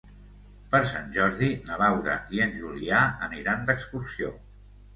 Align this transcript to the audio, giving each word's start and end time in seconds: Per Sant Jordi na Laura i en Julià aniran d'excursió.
Per 0.71 0.79
Sant 0.91 1.11
Jordi 1.17 1.49
na 1.67 1.77
Laura 1.83 2.17
i 2.39 2.43
en 2.47 2.57
Julià 2.63 3.05
aniran 3.29 3.65
d'excursió. 3.71 4.37